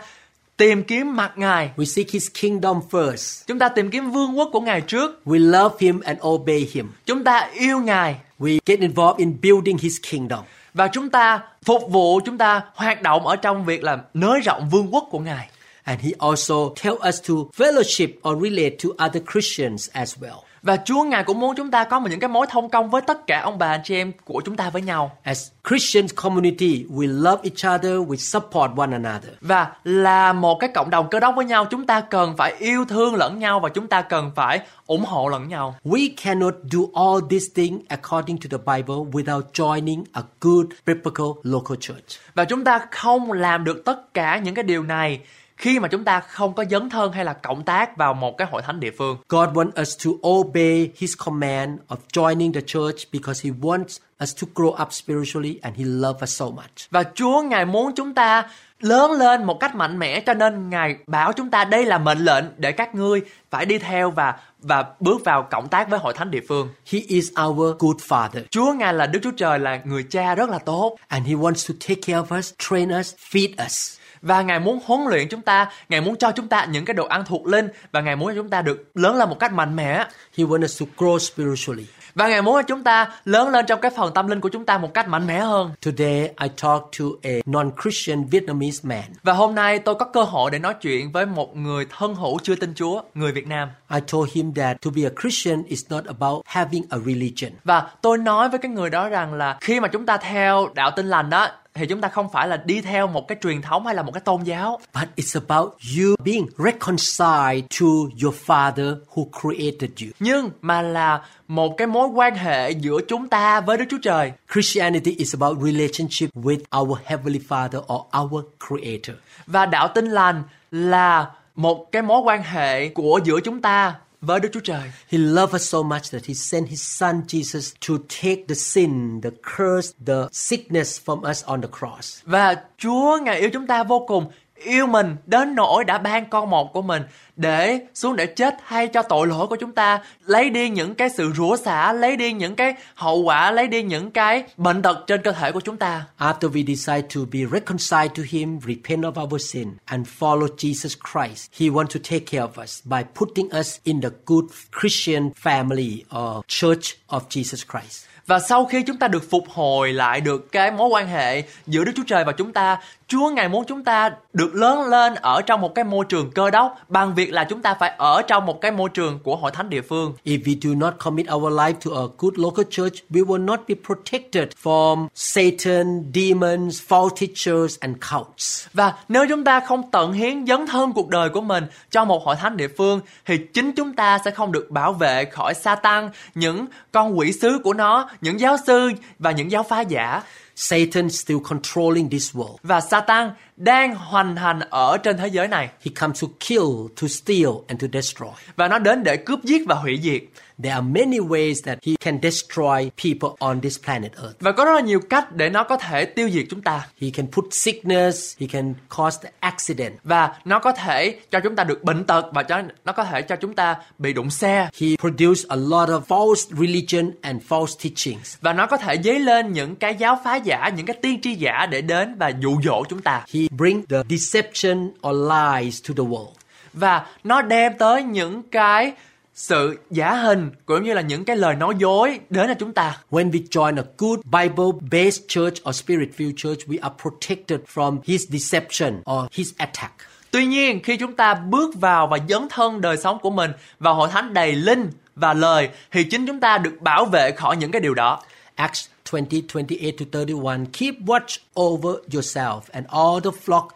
[0.60, 1.69] tìm kiếm mặt Ngài.
[1.78, 3.43] We seek His kingdom first.
[3.48, 5.22] Chúng ta tìm kiếm vương quốc của Ngài trước.
[5.26, 6.91] We love Him and obey Him.
[7.06, 10.39] Chúng ta yêu Ngài We get involved in building His kingdom.
[10.74, 14.69] và chúng ta phục vụ, chúng ta hoạt động ở trong việc là nới rộng
[14.69, 15.50] vương quốc của Ngài.
[15.84, 20.49] And He also tell us to fellowship or relate to other Christians as well.
[20.62, 23.02] Và Chúa Ngài cũng muốn chúng ta có một những cái mối thông công với
[23.02, 25.17] tất cả ông bà anh chị em của chúng ta với nhau.
[25.24, 29.32] As Christian community, we love each other, we support one another.
[29.41, 32.86] Và là một cái cộng đồng cơ đốc với nhau, chúng ta cần phải yêu
[32.86, 35.76] thương lẫn nhau và chúng ta cần phải ủng hộ lẫn nhau.
[35.86, 41.28] We cannot do all these things according to the Bible without joining a good biblical
[41.43, 42.19] local church.
[42.36, 45.19] Và chúng ta không làm được tất cả những cái điều này
[45.60, 48.48] khi mà chúng ta không có dấn thân hay là cộng tác vào một cái
[48.52, 49.17] hội thánh địa phương.
[49.30, 54.36] God wants us to obey His command of joining the church because He wants us
[54.41, 56.91] to grow up spiritually and He loves us so much.
[56.91, 60.95] Và Chúa Ngài muốn chúng ta lớn lên một cách mạnh mẽ cho nên Ngài
[61.08, 64.86] bảo chúng ta đây là mệnh lệnh để các ngươi phải đi theo và và
[65.00, 66.69] bước vào cộng tác với hội thánh địa phương.
[66.91, 70.50] He is our good Father Chúa Ngài là Đức Chúa Trời là người cha rất
[70.50, 73.99] là tốt and He wants to take care of us, train us, feed us.
[74.22, 77.06] Và Ngài muốn huấn luyện chúng ta, Ngài muốn cho chúng ta những cái đồ
[77.06, 79.76] ăn thuộc linh và Ngài muốn cho chúng ta được lớn lên một cách mạnh
[79.76, 80.06] mẽ
[80.38, 81.86] He wants us to grow spiritually.
[82.16, 84.66] và Ngài muốn cho chúng ta lớn lên trong cái phần tâm linh của chúng
[84.66, 85.72] ta một cách mạnh mẽ hơn.
[85.86, 89.04] Today, I talked to a non-Christian Vietnamese man.
[89.24, 92.40] Và hôm nay tôi có cơ hội để nói chuyện với một người thân hữu
[92.44, 93.70] chưa tin Chúa, người Việt Nam.
[93.94, 97.88] I told him that to be a Christian is not about having a religion, Và
[98.02, 101.06] tôi nói với cái người đó rằng là khi mà chúng ta theo đạo tin
[101.06, 101.48] lành đó
[101.80, 104.12] thì chúng ta không phải là đi theo một cái truyền thống hay là một
[104.12, 107.88] cái tôn giáo but it's about you being reconciled to
[108.24, 110.08] your Father who created you.
[110.20, 114.32] nhưng mà là một cái mối quan hệ giữa chúng ta với Đức Chúa Trời.
[114.54, 119.15] Christianity is about relationship with our Heavenly Father or our Creator.
[119.48, 124.40] Và đạo tin lành là một cái mối quan hệ của giữa chúng ta với
[124.40, 124.92] Đức Chúa Trời.
[125.12, 129.22] He loved us so much that He sent His Son Jesus to take the sin,
[129.22, 132.22] the curse, the sickness from us on the cross.
[132.26, 136.50] Và Chúa Ngài yêu chúng ta vô cùng, yêu mình đến nỗi đã ban con
[136.50, 137.04] một của mình
[137.36, 141.10] để xuống để chết thay cho tội lỗi của chúng ta, lấy đi những cái
[141.10, 145.04] sự rủa xả, lấy đi những cái hậu quả, lấy đi những cái bệnh tật
[145.08, 146.06] trên cơ thể của chúng ta.
[146.17, 150.95] After we decide to be reconciled to Him, repent of our sin, and follow Jesus
[151.12, 154.45] Christ, He wants to take care of us by putting us in the good
[154.82, 158.06] Christian family or church of Jesus Christ.
[158.30, 161.84] Và sau khi chúng ta được phục hồi lại được cái mối quan hệ giữa
[161.84, 162.78] Đức Chúa Trời và chúng ta,
[163.10, 166.50] Chúa Ngài muốn chúng ta được lớn lên ở trong một cái môi trường cơ
[166.50, 169.52] đốc bằng việc là chúng ta phải ở trong một cái môi trường của hội
[169.52, 170.13] thánh địa phương.
[170.26, 173.60] If we do not commit our life to a good local church, we will not
[173.67, 178.67] be protected from Satan, demons, false teachers, and cults.
[178.74, 182.24] Và nếu chúng ta không tận hiến dấn thân cuộc đời của mình cho một
[182.26, 186.10] hội thánh địa phương thì chính chúng ta sẽ không được bảo vệ khỏi Satan,
[186.36, 190.22] những con quỷ sứ của nó, những giáo sư và những giáo phá giả.
[190.62, 192.56] Satan still controlling this world.
[192.63, 196.65] Và Satan đang hoành hành ở trên thế giới này He comes to kill,
[197.02, 198.30] to steal, and to destroy.
[198.56, 200.22] và nó đến để cướp giết và hủy diệt.
[200.63, 204.36] There are many ways that he can destroy people on this planet Earth.
[204.39, 206.88] Và có rất là nhiều cách để nó có thể tiêu diệt chúng ta.
[207.02, 209.93] He can put sickness, he can cause the accident.
[210.04, 213.22] Và nó có thể cho chúng ta được bệnh tật và cho nó có thể
[213.22, 214.69] cho chúng ta bị đụng xe.
[214.82, 218.38] He produced a lot of false religion and false teachings.
[218.41, 221.36] Và nó có thể dấy lên những cái giáo phá giả, những cái tiên tri
[221.36, 223.26] giả để đến và dụ dỗ chúng ta.
[223.34, 226.34] He bring the deception or lies to the world.
[226.74, 228.93] Và nó đem tới những cái
[229.39, 232.97] sự giả hình cũng như là những cái lời nói dối đến cho chúng ta.
[233.10, 238.30] When we join a good Bible-based church or spirit-filled church, we are protected from his
[238.30, 239.93] deception or his attack.
[240.32, 243.95] Tuy nhiên, khi chúng ta bước vào và dấn thân đời sống của mình vào
[243.95, 247.71] hội thánh đầy linh và lời thì chính chúng ta được bảo vệ khỏi những
[247.71, 248.21] cái điều đó.
[248.56, 250.54] Acts 20, 28 to 31.
[250.73, 253.67] Keep watch over yourself and all the flock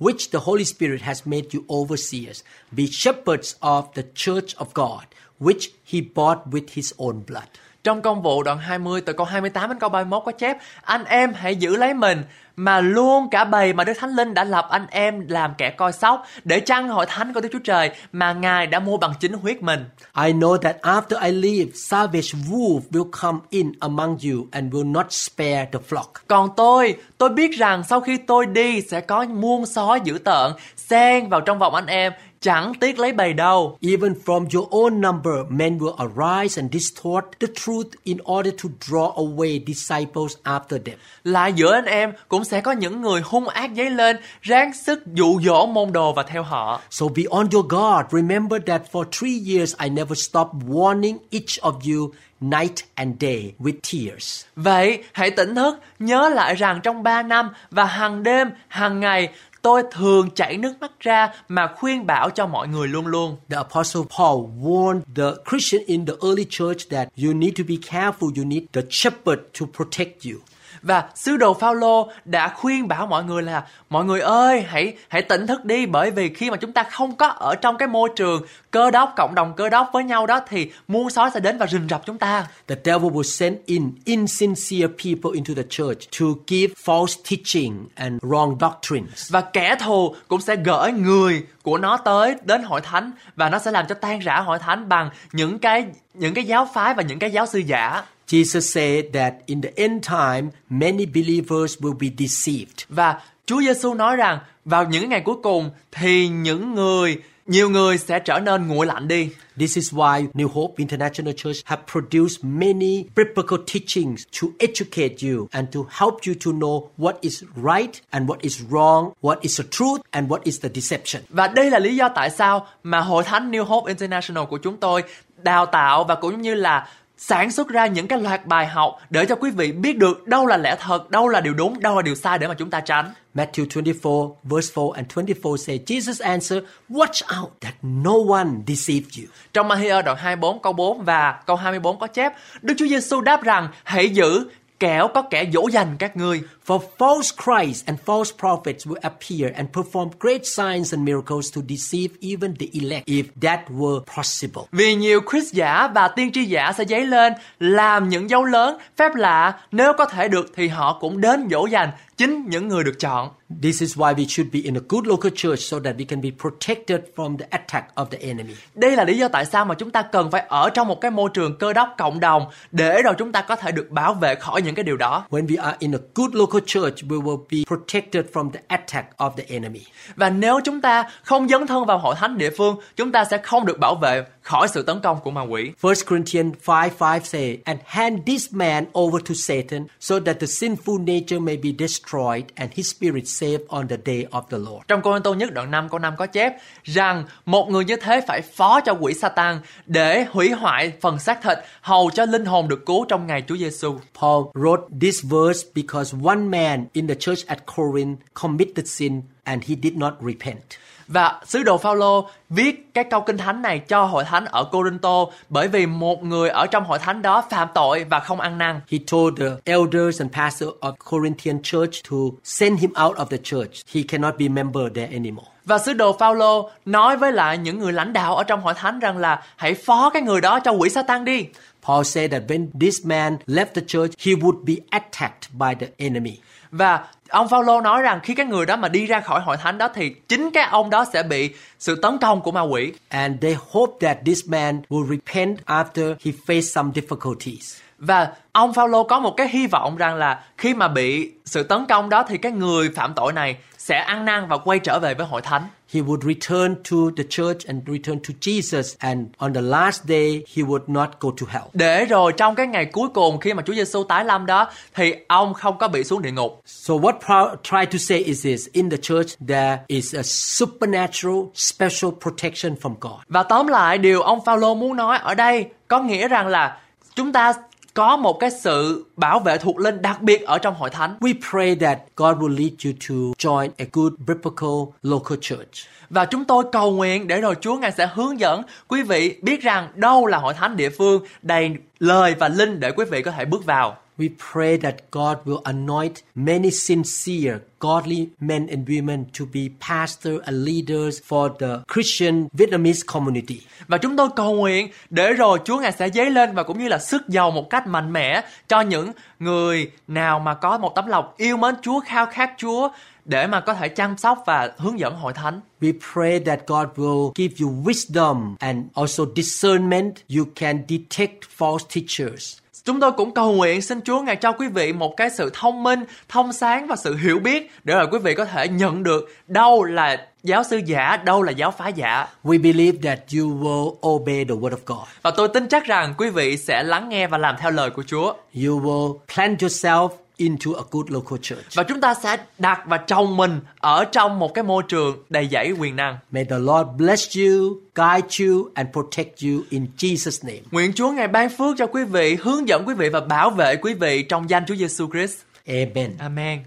[0.00, 2.42] which the Holy Spirit has made you overseers.
[2.72, 5.04] Be shepherds of the church of God,
[5.40, 7.44] which he bought with his own blood.
[7.84, 11.32] Trong công vụ đoạn 20 từ câu 28 đến câu 31 có chép Anh em
[11.34, 12.22] hãy giữ lấy mình
[12.56, 15.92] mà luôn cả bầy mà Đức Thánh Linh đã lập anh em làm kẻ coi
[15.92, 19.32] sóc để chăn hội thánh của Đức Chúa Trời mà Ngài đã mua bằng chính
[19.32, 19.84] huyết mình.
[20.24, 24.92] I know that after I leave, savage wolf will come in among you and will
[24.92, 26.12] not spare the flock.
[26.26, 30.52] Còn tôi, tôi biết rằng sau khi tôi đi sẽ có muôn sói dữ tợn
[30.76, 33.78] xen vào trong vòng anh em chẳng tiếc lấy bầy đâu.
[33.80, 38.68] Even from your own number, men will arise and distort the truth in order to
[38.88, 40.98] draw away disciples after them.
[41.24, 45.06] Lại giữa anh em cũng sẽ có những người hung ác dấy lên, ráng sức
[45.06, 46.80] dụ dỗ môn đồ và theo họ.
[46.90, 48.08] So be on your guard.
[48.10, 53.52] Remember that for three years I never stopped warning each of you night and day
[53.58, 54.44] with tears.
[54.56, 59.28] Vậy, hãy tỉnh thức, nhớ lại rằng trong 3 năm và hàng đêm, hàng ngày,
[59.62, 63.36] tôi thường chảy nước mắt ra mà khuyên bảo cho mọi người luôn luôn.
[63.50, 67.76] The Apostle Paul warned the Christian in the early church that you need to be
[67.90, 70.38] careful, you need the shepherd to protect you.
[70.82, 75.22] Và sứ đồ Phaolô đã khuyên bảo mọi người là mọi người ơi hãy hãy
[75.22, 78.08] tỉnh thức đi bởi vì khi mà chúng ta không có ở trong cái môi
[78.16, 81.58] trường cơ đốc cộng đồng cơ đốc với nhau đó thì muôn sói sẽ đến
[81.58, 82.46] và rình rập chúng ta.
[82.68, 88.22] The devil will send in insincere people into the church to give false teaching and
[88.22, 89.32] wrong doctrines.
[89.32, 93.58] Và kẻ thù cũng sẽ gửi người của nó tới đến hội thánh và nó
[93.58, 97.02] sẽ làm cho tan rã hội thánh bằng những cái những cái giáo phái và
[97.02, 98.02] những cái giáo sư giả.
[98.30, 102.84] Jesus said that in the end time, many believers will be deceived.
[102.88, 107.16] Và Chúa Giêsu nói rằng vào những ngày cuối cùng thì những người
[107.46, 109.28] nhiều người sẽ trở nên nguội lạnh đi.
[109.58, 115.48] This is why New Hope International Church have produced many biblical teachings to educate you
[115.50, 119.60] and to help you to know what is right and what is wrong, what is
[119.60, 121.22] the truth and what is the deception.
[121.28, 124.76] Và đây là lý do tại sao mà Hội Thánh New Hope International của chúng
[124.76, 125.02] tôi
[125.42, 126.88] đào tạo và cũng như là
[127.20, 130.46] sản xuất ra những cái loạt bài học để cho quý vị biết được đâu
[130.46, 132.80] là lẽ thật, đâu là điều đúng, đâu là điều sai để mà chúng ta
[132.80, 133.12] tránh.
[133.34, 139.06] Matthew 24 verse 4 and 24 say, Jesus answered, watch out that no one deceive
[139.18, 139.24] you.
[139.52, 143.42] Trong Matthew đoạn 24 câu 4 và câu 24 có chép, Đức Chúa Giêsu đáp
[143.42, 144.44] rằng, hãy giữ
[144.80, 146.42] kẻo có kẻ dỗ dành các ngươi.
[146.70, 151.60] For false Christs and false prophets will appear and perform great signs and miracles to
[151.68, 154.62] deceive even the elect, if that were possible.
[154.72, 158.78] Vì nhiều Christ giả và tiên tri giả sẽ dấy lên làm những dấu lớn,
[158.96, 162.84] phép lạ, nếu có thể được thì họ cũng đến dỗ dành chính những người
[162.84, 163.30] được chọn.
[163.62, 166.20] This is why we should be in a good local church so that we can
[166.20, 168.54] be protected from the attack of the enemy.
[168.74, 171.10] Đây là lý do tại sao mà chúng ta cần phải ở trong một cái
[171.10, 174.34] môi trường cơ đốc cộng đồng để rồi chúng ta có thể được bảo vệ
[174.34, 175.26] khỏi những cái điều đó.
[175.30, 179.16] When we are in a good local church, we will be protected from the attack
[179.16, 179.80] of the enemy.
[180.16, 183.38] Và nếu chúng ta không dấn thân vào hội thánh địa phương, chúng ta sẽ
[183.38, 185.72] không được bảo vệ khỏi sự tấn công của ma quỷ.
[185.82, 190.46] 1 Corinthians 5 5 say, And hand this man over to Satan so that the
[190.46, 194.84] sinful nature may be destroyed and his spirit saved on the day of the Lord.
[194.88, 198.20] Trong Cô Tô nhất đoạn 5 câu 5 có chép rằng một người như thế
[198.26, 202.68] phải phó cho quỷ Satan để hủy hoại phần xác thịt hầu cho linh hồn
[202.68, 203.98] được cứu trong ngày Chúa Giêsu.
[204.20, 209.64] Paul wrote this verse because one man in the church at Corinth committed sin and
[209.64, 210.76] he did not repent.
[211.12, 215.26] Và sứ đồ Phaolô viết cái câu kinh thánh này cho hội thánh ở Corinto
[215.48, 218.80] bởi vì một người ở trong hội thánh đó phạm tội và không ăn năn.
[218.90, 223.36] He told the elders and pastors of Corinthian church to send him out of the
[223.36, 223.70] church.
[223.94, 225.46] He cannot be member there anymore.
[225.64, 228.98] Và sứ đồ Phaolô nói với lại những người lãnh đạo ở trong hội thánh
[228.98, 231.46] rằng là hãy phó cái người đó cho quỷ Satan đi.
[231.86, 235.86] Paul said that when this man left the church, he would be attacked by the
[235.96, 236.38] enemy.
[236.70, 239.78] Và ông Phaolô nói rằng khi cái người đó mà đi ra khỏi hội thánh
[239.78, 242.92] đó thì chính cái ông đó sẽ bị sự tấn công của ma quỷ.
[243.08, 247.80] And they hope that this man will repent after he faced some difficulties.
[247.98, 251.86] Và ông Phaolô có một cái hy vọng rằng là khi mà bị sự tấn
[251.86, 255.14] công đó thì cái người phạm tội này sẽ ăn năn và quay trở về
[255.14, 255.62] với hội thánh.
[255.92, 260.42] He would return to the church and return to Jesus and on the last day
[260.54, 261.64] he would not go to hell.
[261.72, 265.14] Để rồi trong cái ngày cuối cùng khi mà Chúa Giêsu tái lâm đó thì
[265.28, 266.62] ông không có bị xuống địa ngục.
[266.66, 271.44] So what Paul tried to say is this, in the church there is a supernatural
[271.54, 273.20] special protection from God.
[273.28, 276.76] Và tóm lại điều ông Phaolô muốn nói ở đây có nghĩa rằng là
[277.14, 277.52] chúng ta
[277.94, 281.16] có một cái sự bảo vệ thuộc linh đặc biệt ở trong hội thánh.
[281.20, 285.86] We pray that God will lead you to join a good biblical local church.
[286.10, 289.62] Và chúng tôi cầu nguyện để rồi Chúa Ngài sẽ hướng dẫn quý vị biết
[289.62, 293.30] rằng đâu là hội thánh địa phương đầy lời và linh để quý vị có
[293.30, 293.96] thể bước vào.
[294.20, 300.40] We pray that God will anoint many sincere, godly men and women to be pastors
[300.44, 303.60] and leaders for the Christian Vietnamese community.
[303.88, 306.88] Và chúng tôi cầu nguyện để rồi Chúa Ngài sẽ dấy lên và cũng như
[306.88, 311.06] là sức giàu một cách mạnh mẽ cho những người nào mà có một tấm
[311.06, 312.88] lòng yêu mến Chúa, khao khát Chúa
[313.24, 315.60] để mà có thể chăm sóc và hướng dẫn hội thánh.
[315.80, 320.14] We pray that God will give you wisdom and also discernment.
[320.36, 322.60] You can detect false teachers.
[322.84, 325.82] Chúng tôi cũng cầu nguyện xin Chúa Ngài cho quý vị một cái sự thông
[325.82, 329.34] minh, thông sáng và sự hiểu biết để rồi quý vị có thể nhận được
[329.46, 332.26] đâu là giáo sư giả, đâu là giáo phái giả.
[332.44, 335.08] We believe that you will obey the word of God.
[335.22, 338.02] Và tôi tin chắc rằng quý vị sẽ lắng nghe và làm theo lời của
[338.02, 338.32] Chúa.
[338.54, 340.08] You will plant yourself
[340.40, 341.74] into a good local church.
[341.74, 345.48] Và chúng ta sẽ đặt và trồng mình ở trong một cái môi trường đầy
[345.50, 346.18] dẫy quyền năng.
[346.30, 350.60] May the Lord bless you, guide you, and protect you in Jesus' name.
[350.70, 353.76] Nguyện Chúa Ngài ban phước cho quý vị, hướng dẫn quý vị và bảo vệ
[353.76, 355.36] quý vị trong danh Chúa Giêsu Christ.
[355.66, 356.10] Amen.
[356.18, 356.58] Amen.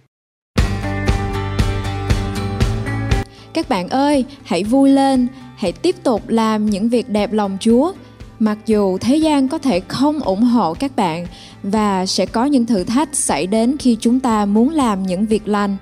[3.53, 7.93] Các bạn ơi, hãy vui lên, hãy tiếp tục làm những việc đẹp lòng Chúa.
[8.39, 11.25] Mặc dù thế gian có thể không ủng hộ các bạn
[11.63, 15.47] và sẽ có những thử thách xảy đến khi chúng ta muốn làm những việc
[15.47, 15.77] lành.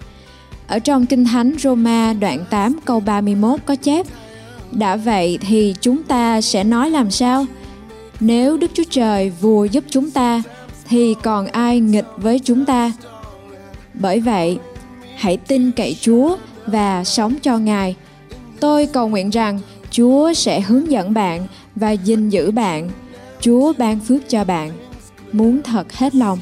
[0.67, 4.05] Ở trong Kinh Thánh Roma đoạn 8 câu 31 có chép
[4.71, 7.45] Đã vậy thì chúng ta sẽ nói làm sao?
[8.19, 10.43] Nếu Đức Chúa Trời vua giúp chúng ta
[10.87, 12.91] thì còn ai nghịch với chúng ta?
[13.93, 14.59] Bởi vậy,
[15.15, 17.95] hãy tin cậy Chúa và sống cho Ngài.
[18.59, 19.59] Tôi cầu nguyện rằng
[19.91, 22.89] Chúa sẽ hướng dẫn bạn và gìn giữ bạn.
[23.39, 24.71] Chúa ban phước cho bạn.
[25.31, 26.39] Muốn thật hết lòng.